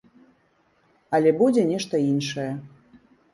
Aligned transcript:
Але 1.17 1.33
будзе 1.41 1.67
нешта 1.73 1.95
іншае. 2.09 2.49